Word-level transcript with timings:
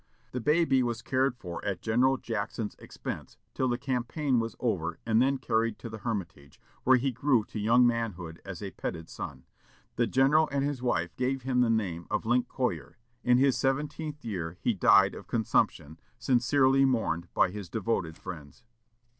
The 0.31 0.41
baby 0.41 0.81
was 0.81 1.03
cared 1.03 1.37
for 1.37 1.63
at 1.63 1.79
General 1.83 2.17
Jackson's 2.17 2.73
expense 2.79 3.37
till 3.53 3.67
the 3.67 3.77
campaign 3.77 4.39
was 4.39 4.55
over, 4.59 4.97
and 5.05 5.21
then 5.21 5.37
carried 5.37 5.77
to 5.77 5.91
the 5.91 5.99
Hermitage, 5.99 6.59
where 6.83 6.97
he 6.97 7.11
grew 7.11 7.43
to 7.45 7.59
young 7.59 7.85
manhood 7.85 8.41
as 8.43 8.63
a 8.63 8.71
petted 8.71 9.09
son. 9.09 9.45
The 9.97 10.07
general 10.07 10.49
and 10.51 10.63
his 10.65 10.81
wife 10.81 11.15
gave 11.17 11.43
him 11.43 11.61
the 11.61 11.69
name 11.69 12.07
of 12.09 12.25
Lincoyer. 12.25 12.95
In 13.23 13.37
his 13.37 13.55
seventeenth 13.55 14.25
year 14.25 14.57
he 14.59 14.73
died 14.73 15.13
of 15.13 15.27
consumption, 15.27 15.99
sincerely 16.17 16.83
mourned 16.83 17.31
by 17.35 17.51
his 17.51 17.69
devoted 17.69 18.17
friends. 18.17 18.63